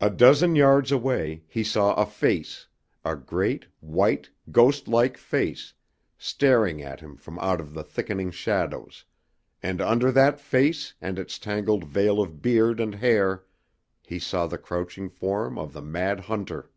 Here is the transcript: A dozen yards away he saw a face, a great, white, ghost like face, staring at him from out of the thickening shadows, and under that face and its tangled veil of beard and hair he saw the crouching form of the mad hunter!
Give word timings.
A 0.00 0.10
dozen 0.10 0.54
yards 0.54 0.92
away 0.92 1.42
he 1.48 1.64
saw 1.64 1.94
a 1.94 2.06
face, 2.06 2.68
a 3.04 3.16
great, 3.16 3.66
white, 3.80 4.30
ghost 4.52 4.86
like 4.86 5.16
face, 5.18 5.74
staring 6.16 6.80
at 6.84 7.00
him 7.00 7.16
from 7.16 7.36
out 7.40 7.60
of 7.60 7.74
the 7.74 7.82
thickening 7.82 8.30
shadows, 8.30 9.04
and 9.60 9.80
under 9.80 10.12
that 10.12 10.38
face 10.38 10.94
and 11.02 11.18
its 11.18 11.36
tangled 11.36 11.82
veil 11.82 12.20
of 12.22 12.40
beard 12.40 12.78
and 12.78 12.94
hair 12.94 13.42
he 14.04 14.20
saw 14.20 14.46
the 14.46 14.56
crouching 14.56 15.08
form 15.10 15.58
of 15.58 15.72
the 15.72 15.82
mad 15.82 16.20
hunter! 16.20 16.70